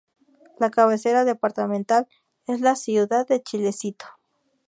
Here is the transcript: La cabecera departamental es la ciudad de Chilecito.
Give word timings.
La 0.59 0.71
cabecera 0.71 1.25
departamental 1.25 2.07
es 2.47 2.59
la 2.61 2.75
ciudad 2.75 3.27
de 3.27 3.43
Chilecito. 3.43 4.07